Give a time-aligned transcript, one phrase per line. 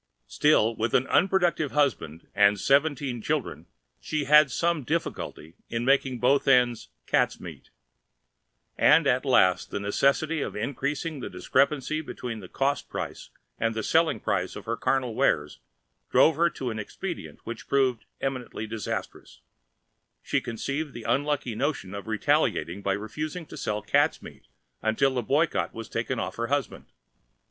[0.25, 3.67] Still, with an unproductive husband and seventeen children
[3.99, 7.69] she had some difficulty in making both ends cats' meat;
[8.79, 13.29] and at last the necessity of increasing the discrepancy between the cost price
[13.59, 15.59] and the selling price of her carnal wares
[16.09, 19.41] drove her to an expedient which proved eminently disastrous:
[20.23, 24.47] she conceived the unlucky notion of retaliating by refusing to sell cats' meat
[24.81, 26.85] until the boycott was taken off her husband.